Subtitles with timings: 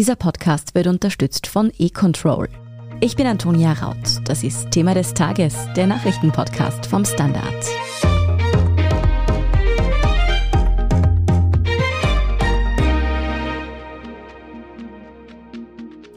[0.00, 2.48] Dieser Podcast wird unterstützt von eControl.
[3.00, 4.22] Ich bin Antonia Raut.
[4.24, 7.44] Das ist Thema des Tages, der Nachrichtenpodcast vom Standard.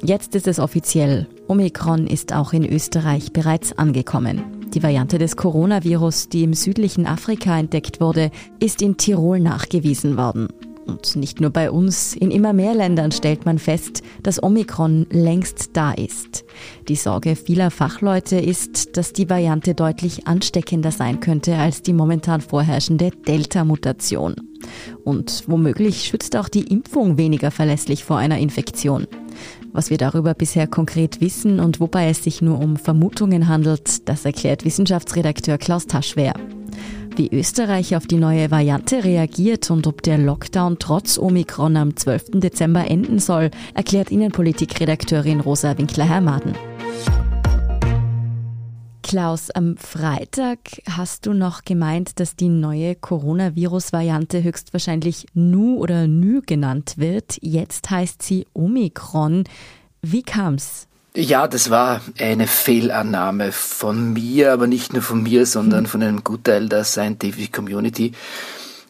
[0.02, 1.28] Jetzt ist es offiziell.
[1.50, 4.70] Omikron ist auch in Österreich bereits angekommen.
[4.74, 8.32] Die Variante des Coronavirus, die im südlichen Afrika entdeckt wurde,
[8.62, 10.48] ist in Tirol nachgewiesen worden.
[10.86, 15.72] Und nicht nur bei uns, in immer mehr Ländern stellt man fest, dass Omikron längst
[15.74, 16.44] da ist.
[16.90, 22.42] Die Sorge vieler Fachleute ist, dass die Variante deutlich ansteckender sein könnte als die momentan
[22.42, 24.36] vorherrschende Delta-Mutation.
[25.04, 29.08] Und womöglich schützt auch die Impfung weniger verlässlich vor einer Infektion.
[29.72, 34.26] Was wir darüber bisher konkret wissen und wobei es sich nur um Vermutungen handelt, das
[34.26, 36.34] erklärt Wissenschaftsredakteur Klaus Taschwer.
[37.16, 42.40] Wie Österreich auf die neue Variante reagiert und ob der Lockdown trotz Omikron am 12.
[42.40, 46.54] Dezember enden soll, erklärt Innenpolitikredakteurin Rosa Winkler-Hermaden.
[49.04, 50.58] Klaus, am Freitag
[50.90, 57.38] hast du noch gemeint, dass die neue Coronavirus-Variante höchstwahrscheinlich Nu oder Nü genannt wird.
[57.42, 59.44] Jetzt heißt sie Omikron.
[60.02, 60.88] Wie kam's?
[61.16, 66.24] Ja, das war eine Fehlannahme von mir, aber nicht nur von mir, sondern von einem
[66.24, 68.14] Gutteil der Scientific Community.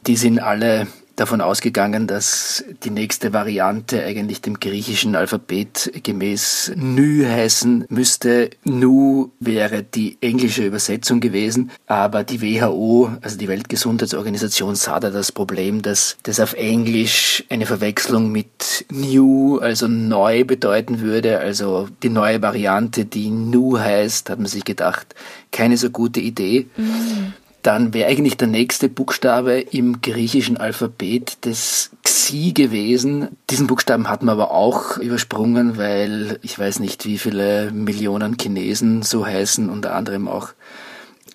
[0.08, 7.26] Die sind alle davon ausgegangen, dass die nächste Variante eigentlich dem griechischen Alphabet gemäß Nü
[7.26, 8.50] heißen müsste.
[8.64, 15.32] Nu wäre die englische Übersetzung gewesen, aber die WHO, also die Weltgesundheitsorganisation, sah da das
[15.32, 22.10] Problem, dass das auf Englisch eine Verwechslung mit New, also neu bedeuten würde, also die
[22.10, 25.16] neue Variante, die Nu heißt, hat man sich gedacht,
[25.52, 26.68] keine so gute Idee.
[26.76, 33.30] Mhm dann wäre eigentlich der nächste Buchstabe im griechischen Alphabet das Xi gewesen.
[33.50, 39.02] Diesen Buchstaben hat man aber auch übersprungen, weil ich weiß nicht, wie viele Millionen Chinesen
[39.02, 40.50] so heißen, unter anderem auch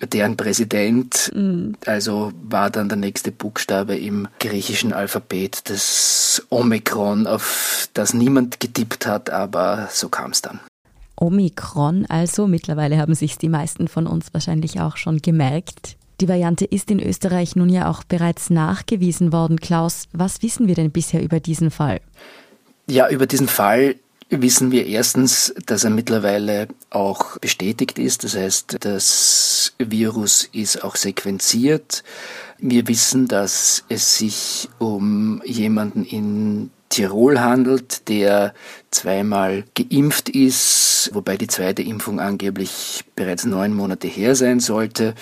[0.03, 1.31] deren Präsident.
[1.33, 1.75] Mhm.
[1.85, 9.07] Also war dann der nächste Buchstabe im griechischen Alphabet das Omikron, auf das niemand getippt
[9.07, 10.59] hat, aber so kam es dann.
[11.15, 15.97] Omikron also, mittlerweile haben sich die meisten von uns wahrscheinlich auch schon gemerkt.
[16.21, 19.59] Die Variante ist in Österreich nun ja auch bereits nachgewiesen worden.
[19.59, 22.01] Klaus, was wissen wir denn bisher über diesen Fall?
[22.87, 23.95] Ja, über diesen Fall
[24.29, 28.23] wissen wir erstens, dass er mittlerweile auch bestätigt ist.
[28.23, 32.03] Das heißt, das Virus ist auch sequenziert.
[32.57, 38.53] Wir wissen, dass es sich um jemanden in Tirol handelt, der
[38.91, 45.13] zweimal geimpft ist, wobei die zweite Impfung angeblich bereits neun Monate her sein sollte.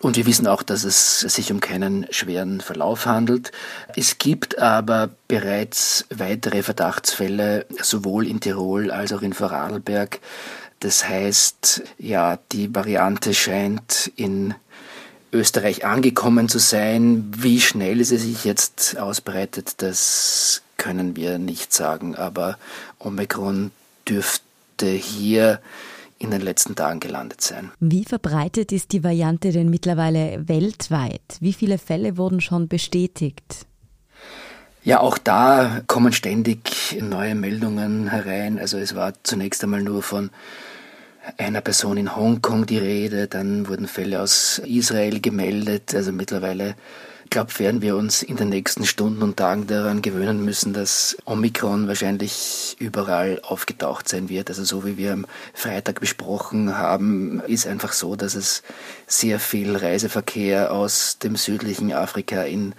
[0.00, 3.52] Und wir wissen auch, dass es sich um keinen schweren Verlauf handelt.
[3.96, 10.20] Es gibt aber bereits weitere Verdachtsfälle, sowohl in Tirol als auch in Vorarlberg.
[10.80, 14.54] Das heißt, ja, die Variante scheint in
[15.32, 17.30] Österreich angekommen zu sein.
[17.36, 22.16] Wie schnell sie sich jetzt ausbreitet, das können wir nicht sagen.
[22.16, 22.56] Aber
[22.98, 23.70] Omikron
[24.08, 25.60] dürfte hier
[26.20, 27.72] in den letzten Tagen gelandet sein.
[27.80, 31.38] Wie verbreitet ist die Variante denn mittlerweile weltweit?
[31.40, 33.66] Wie viele Fälle wurden schon bestätigt?
[34.84, 38.58] Ja, auch da kommen ständig neue Meldungen herein.
[38.58, 40.30] Also es war zunächst einmal nur von
[41.38, 45.94] einer Person in Hongkong die Rede, dann wurden Fälle aus Israel gemeldet.
[45.94, 46.74] Also mittlerweile
[47.30, 51.88] glaube, werden wir uns in den nächsten Stunden und Tagen daran gewöhnen müssen, dass Omikron
[51.88, 54.50] wahrscheinlich überall aufgetaucht sein wird.
[54.50, 58.62] Also so wie wir am Freitag besprochen haben, ist einfach so, dass es
[59.06, 62.74] sehr viel Reiseverkehr aus dem südlichen Afrika in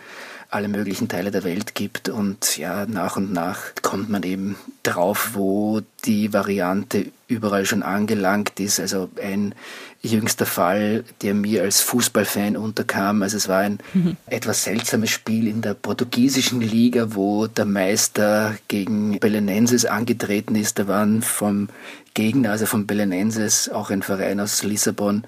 [0.51, 5.29] alle möglichen Teile der Welt gibt und ja, nach und nach kommt man eben drauf,
[5.31, 8.81] wo die Variante überall schon angelangt ist.
[8.81, 9.55] Also ein
[10.01, 13.21] jüngster Fall, der mir als Fußballfan unterkam.
[13.21, 14.17] Also es war ein mhm.
[14.25, 20.79] etwas seltsames Spiel in der portugiesischen Liga, wo der Meister gegen Belenenses angetreten ist.
[20.79, 21.69] Da waren vom
[22.13, 25.23] Gegner, also von Belenenses, auch ein Verein aus Lissabon,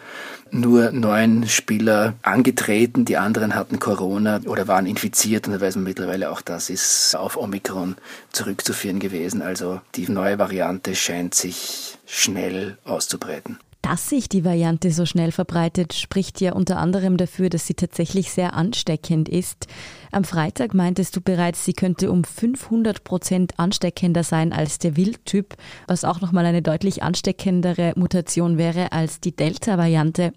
[0.51, 3.05] nur neun Spieler angetreten.
[3.05, 7.15] Die anderen hatten Corona oder waren infiziert und da weiß man mittlerweile auch, das ist
[7.15, 7.95] auf Omikron
[8.31, 9.41] zurückzuführen gewesen.
[9.41, 13.59] Also die neue Variante scheint sich schnell auszubreiten.
[13.83, 18.31] Dass sich die Variante so schnell verbreitet, spricht ja unter anderem dafür, dass sie tatsächlich
[18.31, 19.67] sehr ansteckend ist.
[20.13, 25.57] Am Freitag meintest du bereits, sie könnte um 500 Prozent ansteckender sein als der Wildtyp,
[25.85, 30.31] was auch nochmal eine deutlich ansteckendere Mutation wäre als die Delta-Variante.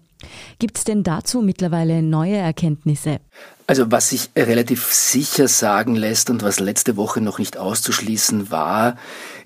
[0.59, 3.21] Gibt es denn dazu mittlerweile neue Erkenntnisse?
[3.65, 8.97] Also was sich relativ sicher sagen lässt und was letzte Woche noch nicht auszuschließen war,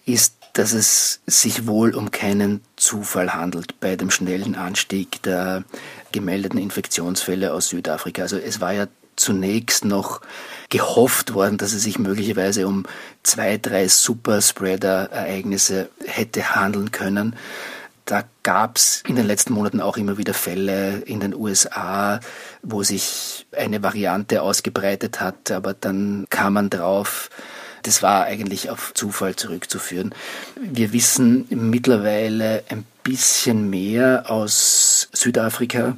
[0.06, 5.64] ist, dass es sich wohl um keinen Zufall handelt bei dem schnellen Anstieg der
[6.12, 8.24] gemeldeten Infektionsfälle aus Südafrika.
[8.24, 10.20] Also es war ja zunächst noch
[10.70, 12.86] gehofft worden, dass es sich möglicherweise um
[13.24, 17.38] zwei, drei Superspreader-Ereignisse hätte handeln können.
[18.06, 22.20] Da gab es in den letzten Monaten auch immer wieder Fälle in den USA,
[22.64, 27.30] wo sich eine Variante ausgebreitet hat, aber dann kam man drauf,
[27.84, 30.14] das war eigentlich auf Zufall zurückzuführen.
[30.60, 35.98] Wir wissen mittlerweile ein bisschen mehr aus Südafrika.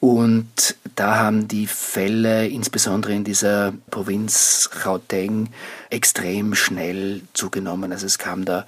[0.00, 5.48] Und da haben die Fälle, insbesondere in dieser Provinz Gauteng,
[5.90, 7.92] extrem schnell zugenommen.
[7.92, 8.66] Also es kam da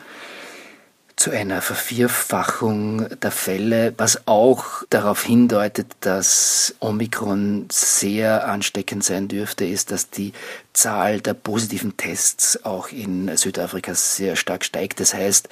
[1.19, 9.65] zu einer Vervierfachung der Fälle, was auch darauf hindeutet, dass Omikron sehr ansteckend sein dürfte,
[9.65, 10.33] ist, dass die
[10.73, 15.01] Zahl der positiven Tests auch in Südafrika sehr stark steigt.
[15.01, 15.49] Das heißt,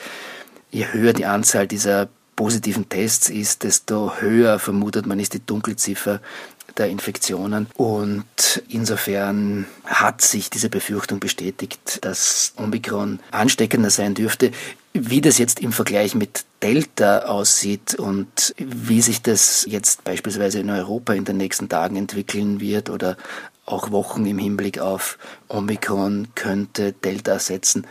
[0.71, 6.21] je höher die Anzahl dieser positiven Tests ist, desto höher vermutet man ist die Dunkelziffer
[6.77, 7.67] der Infektionen.
[7.77, 14.53] Und insofern hat sich diese Befürchtung bestätigt, dass Omikron ansteckender sein dürfte.
[14.93, 20.71] Wie das jetzt im Vergleich mit Delta aussieht und wie sich das jetzt beispielsweise in
[20.71, 23.17] Europa in den nächsten Tagen entwickeln wird oder
[23.67, 25.19] auch Wochen im Hinblick auf
[25.49, 27.87] Omikron könnte Delta ersetzen,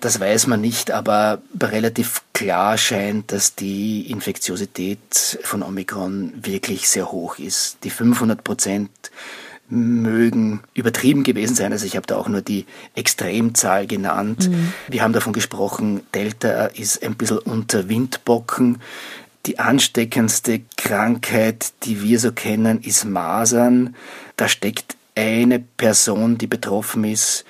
[0.00, 7.10] das weiß man nicht, aber relativ klar scheint, dass die Infektiosität von Omikron wirklich sehr
[7.10, 7.78] hoch ist.
[7.84, 8.90] Die 500 Prozent
[9.68, 11.72] mögen übertrieben gewesen sein.
[11.72, 14.48] Also ich habe da auch nur die Extremzahl genannt.
[14.48, 14.72] Mhm.
[14.88, 18.78] Wir haben davon gesprochen, Delta ist ein bisschen unter Windbocken.
[19.46, 23.96] Die ansteckendste Krankheit, die wir so kennen, ist Masern.
[24.36, 27.44] Da steckt eine Person, die betroffen ist,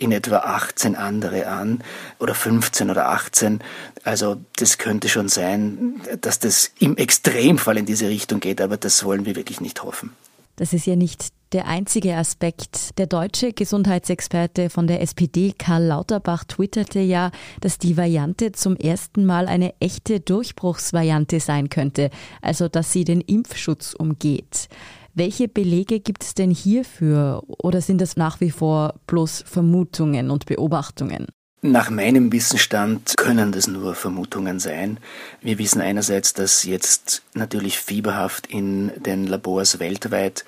[0.00, 1.82] in etwa 18 andere an
[2.18, 3.60] oder 15 oder 18.
[4.02, 9.04] Also das könnte schon sein, dass das im Extremfall in diese Richtung geht, aber das
[9.04, 10.12] wollen wir wirklich nicht hoffen.
[10.56, 12.98] Das ist ja nicht der einzige Aspekt.
[12.98, 17.30] Der deutsche Gesundheitsexperte von der SPD, Karl Lauterbach, twitterte ja,
[17.60, 22.10] dass die Variante zum ersten Mal eine echte Durchbruchsvariante sein könnte,
[22.40, 24.68] also dass sie den Impfschutz umgeht.
[25.14, 30.46] Welche Belege gibt es denn hierfür oder sind das nach wie vor bloß Vermutungen und
[30.46, 31.26] Beobachtungen?
[31.62, 34.98] Nach meinem Wissensstand können das nur Vermutungen sein.
[35.42, 40.46] Wir wissen einerseits, dass jetzt natürlich fieberhaft in den Labors weltweit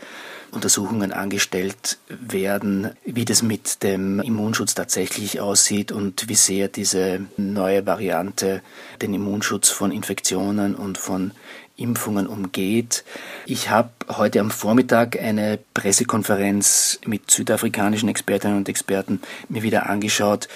[0.52, 7.86] Untersuchungen angestellt werden, wie das mit dem Immunschutz tatsächlich aussieht und wie sehr diese neue
[7.86, 8.62] Variante
[9.00, 11.32] den Immunschutz von Infektionen und von
[11.76, 13.04] Impfungen umgeht.
[13.46, 20.48] Ich habe heute am Vormittag eine Pressekonferenz mit südafrikanischen Expertinnen und Experten mir wieder angeschaut.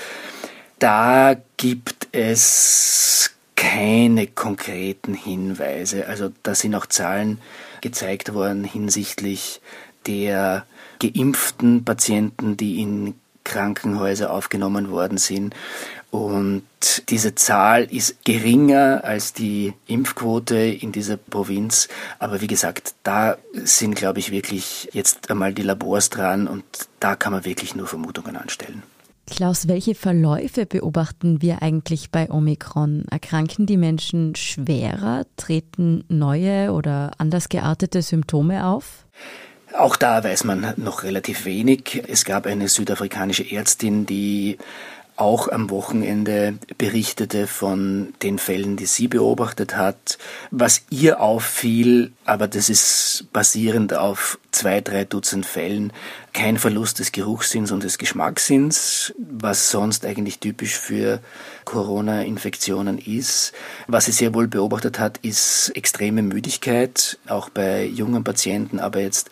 [0.78, 6.06] Da gibt es keine konkreten Hinweise.
[6.06, 7.40] Also da sind auch Zahlen
[7.80, 9.60] gezeigt worden hinsichtlich
[10.06, 10.66] der
[11.00, 13.14] geimpften Patienten, die in
[13.46, 15.54] Krankenhäuser aufgenommen worden sind.
[16.10, 16.64] Und
[17.08, 21.88] diese Zahl ist geringer als die Impfquote in dieser Provinz.
[22.18, 26.64] Aber wie gesagt, da sind, glaube ich, wirklich jetzt einmal die Labors dran und
[27.00, 28.82] da kann man wirklich nur Vermutungen anstellen.
[29.28, 33.06] Klaus, welche Verläufe beobachten wir eigentlich bei Omikron?
[33.10, 35.26] Erkranken die Menschen schwerer?
[35.36, 39.04] Treten neue oder anders geartete Symptome auf?
[39.76, 42.02] Auch da weiß man noch relativ wenig.
[42.06, 44.58] Es gab eine südafrikanische Ärztin, die
[45.16, 50.18] auch am Wochenende berichtete von den Fällen, die sie beobachtet hat.
[50.50, 55.92] Was ihr auffiel, aber das ist basierend auf zwei, drei Dutzend Fällen,
[56.32, 61.20] kein Verlust des Geruchssinns und des Geschmackssinns, was sonst eigentlich typisch für
[61.64, 63.52] Corona-Infektionen ist.
[63.86, 69.30] Was sie sehr wohl beobachtet hat, ist extreme Müdigkeit, auch bei jungen Patienten, aber jetzt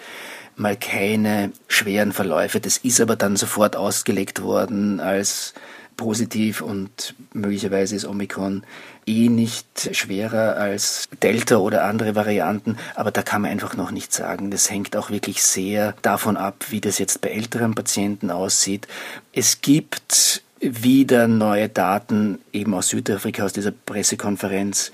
[0.57, 2.61] mal keine schweren Verläufe.
[2.61, 5.55] Das ist aber dann sofort ausgelegt worden als
[5.97, 8.65] positiv und möglicherweise ist Omikron
[9.07, 14.13] eh nicht schwerer als Delta oder andere Varianten, aber da kann man einfach noch nicht
[14.13, 14.51] sagen.
[14.51, 18.89] Das hängt auch wirklich sehr davon ab, wie das jetzt bei älteren Patienten aussieht.
[19.33, 24.93] Es gibt wieder neue Daten eben aus Südafrika, aus dieser Pressekonferenz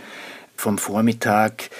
[0.56, 1.70] vom Vormittag,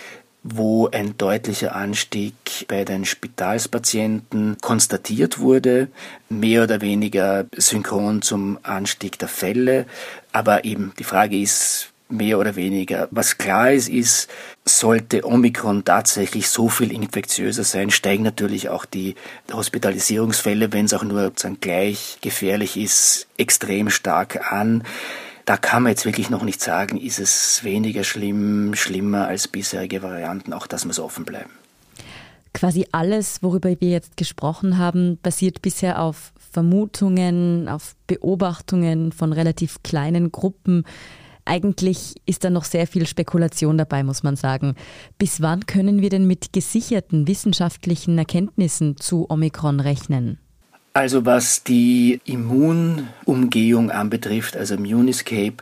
[0.43, 5.89] wo ein deutlicher Anstieg bei den Spitalspatienten konstatiert wurde,
[6.29, 9.87] mehr oder weniger synchron zum Anstieg der Fälle.
[10.33, 13.09] Aber eben die Frage ist, mehr oder weniger.
[13.11, 14.29] Was klar ist, ist,
[14.65, 19.15] sollte Omikron tatsächlich so viel infektiöser sein, steigen natürlich auch die
[19.53, 24.85] Hospitalisierungsfälle, wenn es auch nur gleich gefährlich ist, extrem stark an.
[25.45, 30.03] Da kann man jetzt wirklich noch nicht sagen, ist es weniger schlimm, schlimmer als bisherige
[30.03, 31.51] Varianten, auch das muss offen bleiben.
[32.53, 39.83] Quasi alles, worüber wir jetzt gesprochen haben, basiert bisher auf Vermutungen, auf Beobachtungen von relativ
[39.85, 40.85] kleinen Gruppen.
[41.45, 44.75] Eigentlich ist da noch sehr viel Spekulation dabei, muss man sagen.
[45.17, 50.39] Bis wann können wir denn mit gesicherten wissenschaftlichen Erkenntnissen zu Omikron rechnen?
[50.93, 55.59] Also was die Immunumgehung anbetrifft, also Immune Escape,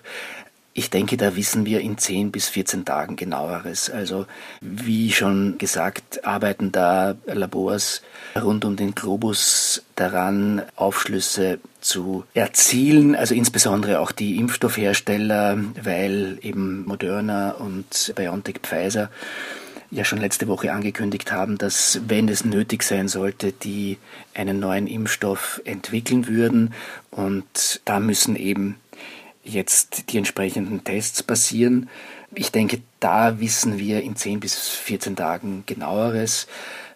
[0.79, 3.91] ich denke, da wissen wir in 10 bis 14 Tagen genaueres.
[3.91, 4.27] Also
[4.61, 8.03] wie schon gesagt, arbeiten da Labors
[8.41, 16.87] rund um den Globus daran, Aufschlüsse zu erzielen, also insbesondere auch die Impfstoffhersteller, weil eben
[16.87, 19.11] Moderna und BioNTech Pfizer
[19.91, 23.99] ja schon letzte Woche angekündigt haben, dass, wenn es nötig sein sollte, die
[24.35, 26.75] einen neuen Impfstoff entwickeln würden.
[27.11, 28.77] Und da müssen eben
[29.45, 31.89] jetzt die entsprechenden Tests passieren.
[32.35, 36.47] Ich denke, da wissen wir in 10 bis 14 Tagen genaueres.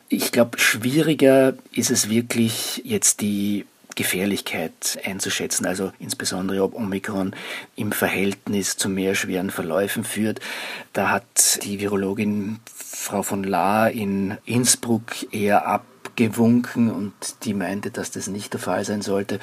[0.08, 7.34] Ich glaube, schwieriger ist es wirklich jetzt die Gefährlichkeit einzuschätzen, also insbesondere ob Omikron
[7.76, 10.40] im Verhältnis zu mehr schweren Verläufen führt.
[10.92, 15.84] Da hat die Virologin Frau von Lahr in Innsbruck eher ab
[16.16, 17.12] gewunken und
[17.44, 19.40] die meinte, dass das nicht der Fall sein sollte.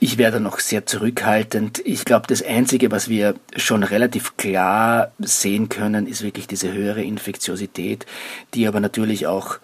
[0.00, 1.80] Ich wäre da noch sehr zurückhaltend.
[1.84, 7.02] Ich glaube, das Einzige, was wir schon relativ klar sehen können, ist wirklich diese höhere
[7.02, 8.06] Infektiosität,
[8.54, 9.58] die aber natürlich auch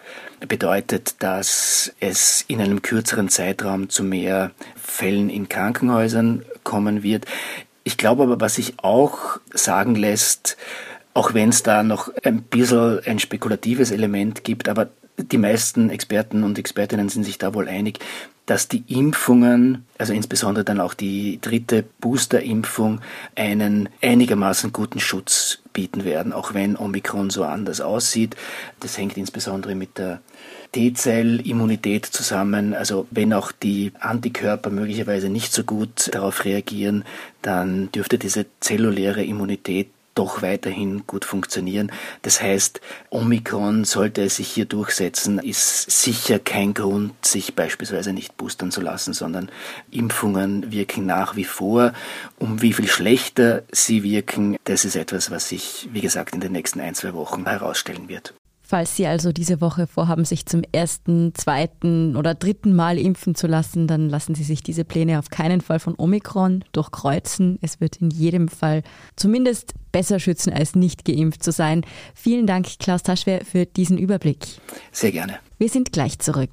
[0.47, 7.25] bedeutet, dass es in einem kürzeren Zeitraum zu mehr Fällen in Krankenhäusern kommen wird.
[7.83, 10.57] Ich glaube aber, was sich auch sagen lässt,
[11.13, 16.43] auch wenn es da noch ein bisschen ein spekulatives Element gibt, aber die meisten Experten
[16.43, 17.99] und Expertinnen sind sich da wohl einig,
[18.45, 23.01] dass die Impfungen, also insbesondere dann auch die dritte Boosterimpfung,
[23.35, 28.35] einen einigermaßen guten Schutz bieten werden, auch wenn Omikron so anders aussieht.
[28.79, 30.21] Das hängt insbesondere mit der
[30.71, 32.73] T-Zell-Immunität zusammen.
[32.73, 37.03] Also wenn auch die Antikörper möglicherweise nicht so gut darauf reagieren,
[37.41, 41.91] dann dürfte diese zelluläre Immunität doch weiterhin gut funktionieren.
[42.21, 48.35] Das heißt, Omikron, sollte es sich hier durchsetzen, ist sicher kein Grund, sich beispielsweise nicht
[48.37, 49.49] boostern zu lassen, sondern
[49.89, 51.93] Impfungen wirken nach wie vor.
[52.39, 56.51] Um wie viel schlechter sie wirken, das ist etwas, was sich, wie gesagt, in den
[56.51, 58.33] nächsten ein, zwei Wochen herausstellen wird.
[58.71, 63.45] Falls Sie also diese Woche vorhaben, sich zum ersten, zweiten oder dritten Mal impfen zu
[63.45, 67.59] lassen, dann lassen Sie sich diese Pläne auf keinen Fall von Omikron durchkreuzen.
[67.61, 68.83] Es wird in jedem Fall
[69.17, 71.81] zumindest besser schützen, als nicht geimpft zu sein.
[72.15, 74.47] Vielen Dank, Klaus Taschwer, für diesen Überblick.
[74.93, 75.39] Sehr gerne.
[75.57, 76.51] Wir sind gleich zurück.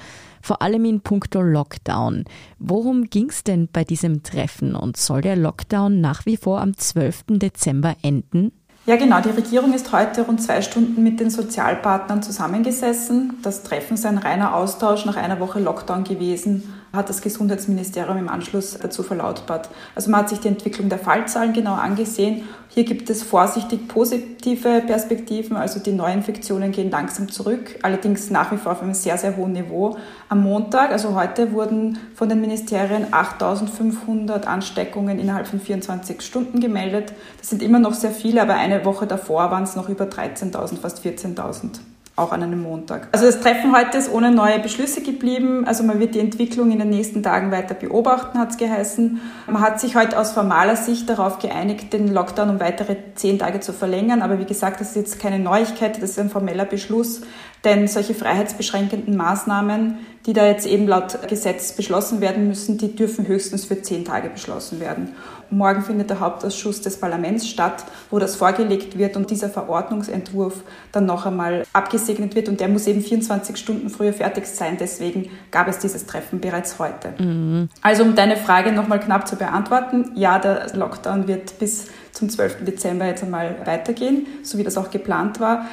[0.43, 2.25] vor allem in puncto Lockdown.
[2.59, 6.77] Worum ging es denn bei diesem Treffen und soll der Lockdown nach wie vor am
[6.77, 7.25] 12.
[7.31, 8.53] Dezember enden?
[8.87, 9.21] Ja, genau.
[9.21, 13.35] Die Regierung ist heute rund zwei Stunden mit den Sozialpartnern zusammengesessen.
[13.43, 16.63] Das Treffen ist ein reiner Austausch nach einer Woche Lockdown gewesen
[16.97, 19.69] hat das Gesundheitsministerium im Anschluss dazu verlautbart.
[19.95, 22.45] Also man hat sich die Entwicklung der Fallzahlen genau angesehen.
[22.69, 28.57] Hier gibt es vorsichtig positive Perspektiven, also die Neuinfektionen gehen langsam zurück, allerdings nach wie
[28.57, 29.97] vor auf einem sehr, sehr hohen Niveau.
[30.29, 37.15] Am Montag, also heute, wurden von den Ministerien 8500 Ansteckungen innerhalb von 24 Stunden gemeldet.
[37.39, 40.79] Das sind immer noch sehr viele, aber eine Woche davor waren es noch über 13.000,
[40.79, 41.79] fast 14.000
[42.17, 43.09] auch an einem Montag.
[43.13, 45.67] Also das Treffen heute ist ohne neue Beschlüsse geblieben.
[45.67, 49.21] Also man wird die Entwicklung in den nächsten Tagen weiter beobachten, hat es geheißen.
[49.47, 53.61] Man hat sich heute aus formaler Sicht darauf geeinigt, den Lockdown um weitere zehn Tage
[53.61, 54.23] zu verlängern.
[54.23, 57.21] Aber wie gesagt, das ist jetzt keine Neuigkeit, das ist ein formeller Beschluss,
[57.67, 63.27] Denn solche freiheitsbeschränkenden Maßnahmen, die da jetzt eben laut Gesetz beschlossen werden müssen, die dürfen
[63.27, 65.17] höchstens für zehn Tage beschlossen werden.
[65.51, 71.07] Morgen findet der Hauptausschuss des Parlaments statt, wo das vorgelegt wird und dieser Verordnungsentwurf dann
[71.07, 72.49] noch einmal abgesegnet wird.
[72.49, 74.77] Und der muss eben 24 Stunden früher fertig sein.
[74.79, 77.21] Deswegen gab es dieses Treffen bereits heute.
[77.21, 77.69] Mhm.
[77.83, 82.65] Also um deine Frage nochmal knapp zu beantworten, ja, der Lockdown wird bis zum 12.
[82.65, 85.67] Dezember jetzt einmal weitergehen, so wie das auch geplant war.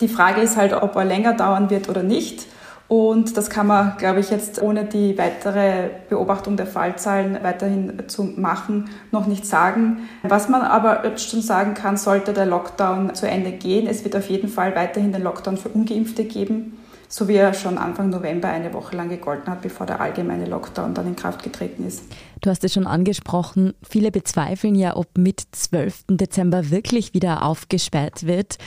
[0.00, 2.46] Die Frage ist halt, ob er länger dauern wird oder nicht.
[2.86, 8.24] Und das kann man, glaube ich, jetzt ohne die weitere Beobachtung der Fallzahlen weiterhin zu
[8.24, 10.08] machen, noch nicht sagen.
[10.22, 13.86] Was man aber jetzt schon sagen kann, sollte der Lockdown zu Ende gehen.
[13.86, 16.76] Es wird auf jeden Fall weiterhin den Lockdown für Ungeimpfte geben,
[17.08, 20.92] so wie er schon Anfang November eine Woche lang gegolten hat, bevor der allgemeine Lockdown
[20.92, 22.02] dann in Kraft getreten ist.
[22.42, 26.04] Du hast es schon angesprochen, viele bezweifeln ja, ob mit 12.
[26.10, 28.58] Dezember wirklich wieder aufgesperrt wird.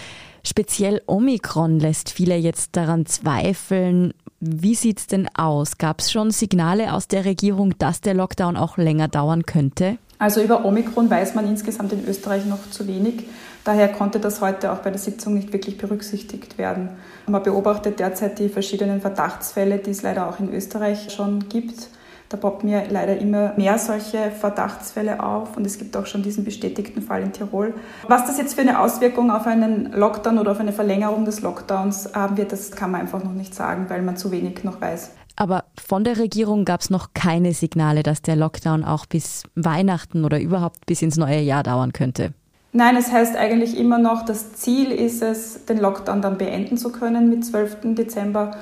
[0.48, 4.14] Speziell Omikron lässt viele jetzt daran zweifeln.
[4.40, 5.78] Wie sieht es denn aus?
[5.78, 9.98] Gab es schon Signale aus der Regierung, dass der Lockdown auch länger dauern könnte?
[10.20, 13.26] Also über Omikron weiß man insgesamt in Österreich noch zu wenig.
[13.66, 16.92] Daher konnte das heute auch bei der Sitzung nicht wirklich berücksichtigt werden.
[17.28, 21.90] Man beobachtet derzeit die verschiedenen Verdachtsfälle, die es leider auch in Österreich schon gibt.
[22.30, 26.44] Da poppen mir leider immer mehr solche Verdachtsfälle auf und es gibt auch schon diesen
[26.44, 27.74] bestätigten Fall in Tirol.
[28.08, 32.14] Was das jetzt für eine Auswirkung auf einen Lockdown oder auf eine Verlängerung des Lockdowns
[32.14, 35.12] haben wird, das kann man einfach noch nicht sagen, weil man zu wenig noch weiß.
[35.38, 40.26] Aber von der Regierung gab es noch keine Signale, dass der Lockdown auch bis Weihnachten
[40.26, 42.34] oder überhaupt bis ins neue Jahr dauern könnte.
[42.74, 46.92] Nein, es heißt eigentlich immer noch, das Ziel ist es, den Lockdown dann beenden zu
[46.92, 47.96] können mit 12.
[47.96, 48.56] Dezember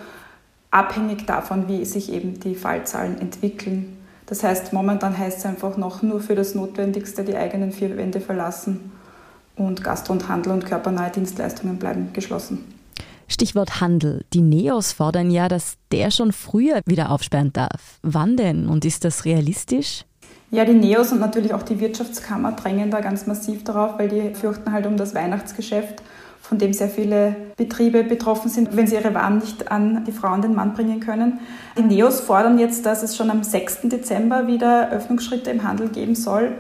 [0.72, 3.98] abhängig davon, wie sich eben die Fallzahlen entwickeln.
[4.25, 8.19] Das heißt, momentan heißt es einfach noch nur für das Notwendigste die eigenen vier Wände
[8.19, 8.91] verlassen
[9.55, 12.65] und Gastro und Handel und körpernahe Dienstleistungen bleiben geschlossen.
[13.27, 14.25] Stichwort Handel.
[14.34, 18.00] Die Neos fordern ja, dass der schon früher wieder aufsperren darf.
[18.03, 20.05] Wann denn und ist das realistisch?
[20.51, 24.36] Ja, die Neos und natürlich auch die Wirtschaftskammer drängen da ganz massiv darauf, weil die
[24.36, 26.01] fürchten halt um das Weihnachtsgeschäft
[26.45, 30.33] von dem sehr viele Betriebe betroffen sind, wenn sie ihre Waren nicht an die Frau
[30.33, 31.39] und den Mann bringen können.
[31.77, 33.81] Die Neos fordern jetzt, dass es schon am 6.
[33.83, 36.53] Dezember wieder Öffnungsschritte im Handel geben soll.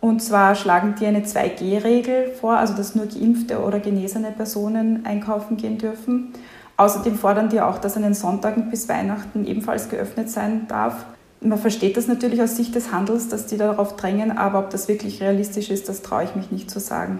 [0.00, 5.56] Und zwar schlagen die eine 2G-Regel vor, also dass nur geimpfte oder genesene Personen einkaufen
[5.56, 6.32] gehen dürfen.
[6.76, 11.04] Außerdem fordern die auch, dass an den Sonntagen bis Weihnachten ebenfalls geöffnet sein darf.
[11.42, 14.88] Man versteht das natürlich aus Sicht des Handels, dass die darauf drängen, aber ob das
[14.88, 17.18] wirklich realistisch ist, das traue ich mich nicht zu sagen.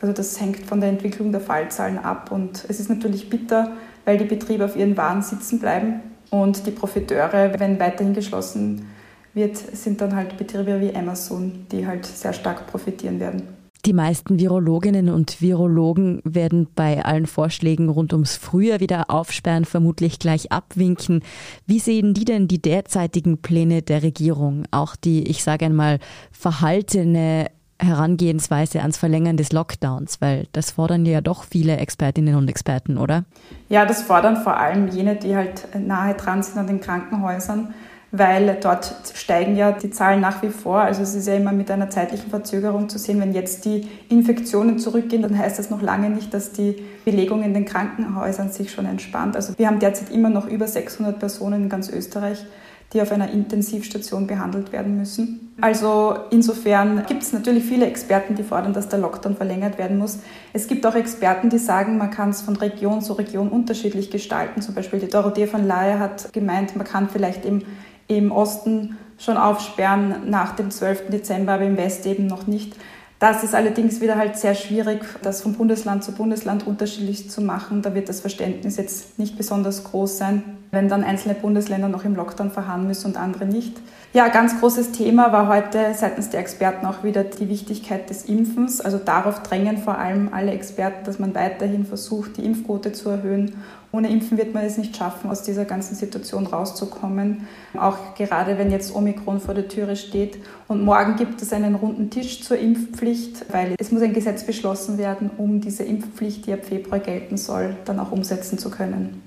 [0.00, 3.72] Also das hängt von der Entwicklung der Fallzahlen ab und es ist natürlich bitter,
[4.04, 8.86] weil die Betriebe auf ihren Waren sitzen bleiben und die Profiteure, wenn weiterhin geschlossen
[9.34, 13.42] wird, sind dann halt Betriebe wie Amazon, die halt sehr stark profitieren werden.
[13.86, 20.18] Die meisten Virologinnen und Virologen werden bei allen Vorschlägen rund ums Frühjahr wieder aufsperren vermutlich
[20.18, 21.22] gleich abwinken.
[21.66, 24.64] Wie sehen die denn die derzeitigen Pläne der Regierung?
[24.72, 26.00] Auch die, ich sage einmal,
[26.32, 27.46] verhaltene
[27.80, 30.20] Herangehensweise ans Verlängern des Lockdowns?
[30.20, 33.24] Weil das fordern ja doch viele Expertinnen und Experten, oder?
[33.68, 37.74] Ja, das fordern vor allem jene, die halt nahe dran sind an den Krankenhäusern,
[38.10, 40.80] weil dort steigen ja die Zahlen nach wie vor.
[40.80, 43.20] Also es ist ja immer mit einer zeitlichen Verzögerung zu sehen.
[43.20, 47.52] Wenn jetzt die Infektionen zurückgehen, dann heißt das noch lange nicht, dass die Belegung in
[47.52, 49.36] den Krankenhäusern sich schon entspannt.
[49.36, 52.44] Also wir haben derzeit immer noch über 600 Personen in ganz Österreich,
[52.92, 55.54] die auf einer Intensivstation behandelt werden müssen.
[55.60, 60.20] Also insofern gibt es natürlich viele Experten, die fordern, dass der Lockdown verlängert werden muss.
[60.52, 64.62] Es gibt auch Experten, die sagen, man kann es von Region zu Region unterschiedlich gestalten.
[64.62, 67.62] Zum Beispiel die Dorothee von Laie hat gemeint, man kann vielleicht im,
[68.06, 71.10] im Osten schon aufsperren nach dem 12.
[71.10, 72.74] Dezember, aber im Westen eben noch nicht.
[73.18, 77.82] Das ist allerdings wieder halt sehr schwierig, das von Bundesland zu Bundesland unterschiedlich zu machen.
[77.82, 82.14] Da wird das Verständnis jetzt nicht besonders groß sein, wenn dann einzelne Bundesländer noch im
[82.14, 83.76] Lockdown verharren müssen und andere nicht.
[84.12, 88.80] Ja, ganz großes Thema war heute seitens der Experten auch wieder die Wichtigkeit des Impfens.
[88.80, 93.56] Also darauf drängen vor allem alle Experten, dass man weiterhin versucht, die Impfquote zu erhöhen
[93.90, 97.48] ohne Impfen wird man es nicht schaffen, aus dieser ganzen Situation rauszukommen.
[97.78, 100.38] Auch gerade wenn jetzt Omikron vor der Türe steht.
[100.68, 104.98] Und morgen gibt es einen runden Tisch zur Impfpflicht, weil es muss ein Gesetz beschlossen
[104.98, 109.22] werden, um diese Impfpflicht, die ab Februar gelten soll, dann auch umsetzen zu können.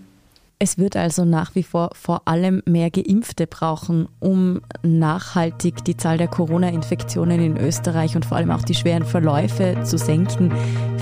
[0.64, 6.20] Es wird also nach wie vor vor allem mehr Geimpfte brauchen, um nachhaltig die Zahl
[6.20, 10.54] der Corona-Infektionen in Österreich und vor allem auch die schweren Verläufe zu senken.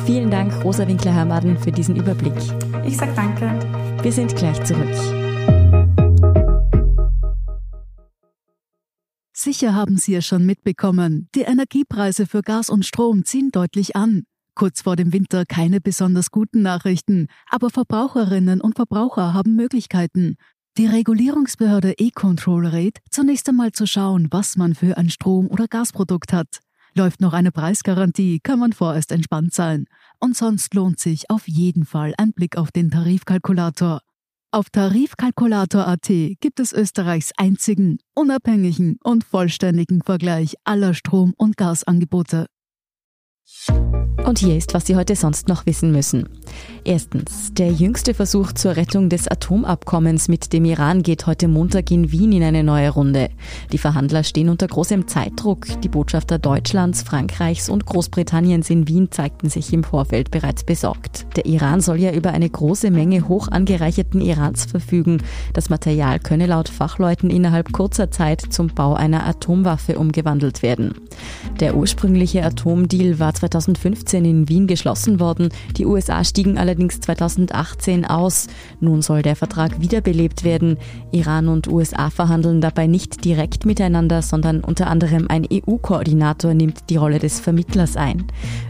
[0.05, 2.37] Vielen Dank, Rosa Winkler-Hermaden, für diesen Überblick.
[2.89, 3.45] Ich sage danke.
[4.01, 4.95] Wir sind gleich zurück.
[9.31, 14.23] Sicher haben Sie es schon mitbekommen, die Energiepreise für Gas und Strom ziehen deutlich an.
[14.55, 20.37] Kurz vor dem Winter keine besonders guten Nachrichten, aber Verbraucherinnen und Verbraucher haben Möglichkeiten.
[20.79, 26.33] Die Regulierungsbehörde E-Control rät, zunächst einmal zu schauen, was man für ein Strom- oder Gasprodukt
[26.33, 26.57] hat.
[26.95, 29.85] Läuft noch eine Preisgarantie, kann man vorerst entspannt sein.
[30.19, 34.01] Und sonst lohnt sich auf jeden Fall ein Blick auf den Tarifkalkulator.
[34.51, 42.47] Auf Tarifkalkulator.at gibt es Österreichs einzigen, unabhängigen und vollständigen Vergleich aller Strom- und Gasangebote.
[44.25, 46.27] Und hier ist, was Sie heute sonst noch wissen müssen.
[46.83, 47.53] Erstens.
[47.53, 52.31] Der jüngste Versuch zur Rettung des Atomabkommens mit dem Iran geht heute Montag in Wien
[52.31, 53.29] in eine neue Runde.
[53.71, 55.67] Die Verhandler stehen unter großem Zeitdruck.
[55.81, 61.27] Die Botschafter Deutschlands, Frankreichs und Großbritanniens in Wien zeigten sich im Vorfeld bereits besorgt.
[61.35, 65.21] Der Iran soll ja über eine große Menge hoch angereicherten Irans verfügen.
[65.53, 70.93] Das Material könne laut Fachleuten innerhalb kurzer Zeit zum Bau einer Atomwaffe umgewandelt werden.
[71.59, 75.49] Der ursprüngliche Atomdeal war 2015 in Wien geschlossen worden.
[75.77, 78.47] Die USA stiegen allerdings 2018 aus.
[78.79, 80.77] Nun soll der Vertrag wiederbelebt werden.
[81.11, 86.97] Iran und USA verhandeln dabei nicht direkt miteinander, sondern unter anderem ein EU-Koordinator nimmt die
[86.97, 88.25] Rolle des Vermittlers ein.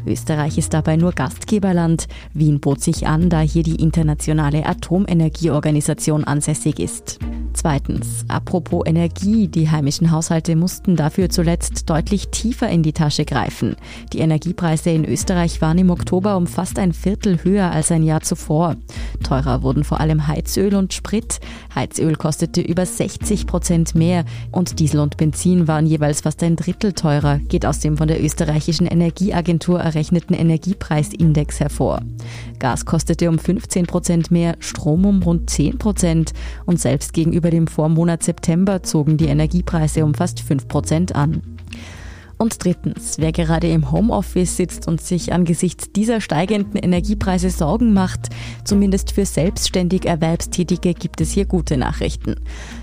[0.05, 2.07] Österreich ist dabei nur Gastgeberland.
[2.33, 7.19] Wien bot sich an, da hier die internationale Atomenergieorganisation ansässig ist.
[7.53, 13.75] Zweitens, apropos Energie, die heimischen Haushalte mussten dafür zuletzt deutlich tiefer in die Tasche greifen.
[14.13, 18.21] Die Energiepreise in Österreich waren im Oktober um fast ein Viertel höher als ein Jahr
[18.21, 18.77] zuvor.
[19.23, 21.39] Teurer wurden vor allem Heizöl und Sprit.
[21.73, 26.93] Heizöl kostete über 60 Prozent mehr und Diesel und Benzin waren jeweils fast ein Drittel
[26.93, 32.01] teurer, geht aus dem von der österreichischen Energieagentur errechneten Energiepreisindex hervor.
[32.59, 36.33] Gas kostete um 15 Prozent mehr, Strom um rund 10 Prozent
[36.65, 41.41] und selbst gegenüber dem Vormonat September zogen die Energiepreise um fast 5 Prozent an.
[42.41, 48.29] Und drittens, wer gerade im Homeoffice sitzt und sich angesichts dieser steigenden Energiepreise Sorgen macht,
[48.63, 52.35] zumindest für selbstständig Erwerbstätige gibt es hier gute Nachrichten.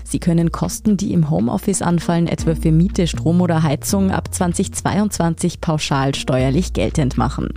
[0.09, 5.59] Sie können Kosten, die im Homeoffice anfallen, etwa für Miete, Strom oder Heizung, ab 2022
[5.59, 7.49] pauschal steuerlich geltend machen.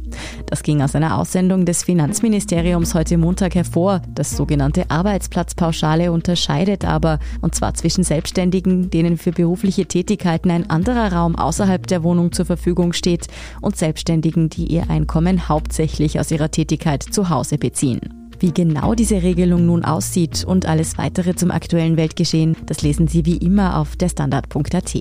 [0.47, 4.03] Das ging aus einer Aussendung des Finanzministeriums heute Montag hervor.
[4.17, 11.13] Das sogenannte Arbeitsplatzpauschale unterscheidet aber, und zwar zwischen Selbstständigen, denen für berufliche Tätigkeiten ein anderer
[11.13, 13.29] Raum außerhalb der Wohnung zur Verfügung steht,
[13.61, 18.20] und Selbstständigen, die ihr Einkommen hauptsächlich aus ihrer Tätigkeit zu Hause beziehen.
[18.41, 23.27] Wie genau diese Regelung nun aussieht und alles weitere zum aktuellen Weltgeschehen, das lesen Sie
[23.27, 24.99] wie immer auf derstandard.at.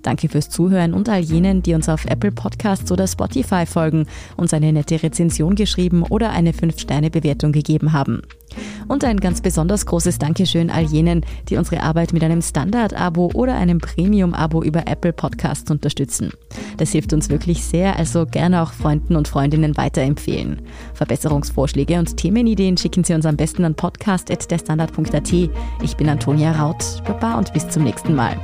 [0.00, 4.06] Danke fürs Zuhören und all jenen, die uns auf Apple Podcasts oder Spotify folgen,
[4.38, 8.22] uns eine nette Rezension geschrieben oder eine 5-Sterne-Bewertung gegeben haben.
[8.88, 13.54] Und ein ganz besonders großes Dankeschön all jenen, die unsere Arbeit mit einem Standard-Abo oder
[13.54, 16.32] einem Premium-Abo über Apple Podcasts unterstützen.
[16.76, 20.62] Das hilft uns wirklich sehr, also gerne auch Freunden und Freundinnen weiterempfehlen.
[20.94, 25.32] Verbesserungsvorschläge und Themenideen schicken Sie uns am besten an podcast.derstandard.at.
[25.82, 27.02] Ich bin Antonia Raut.
[27.06, 28.36] Baba und bis zum nächsten Mal.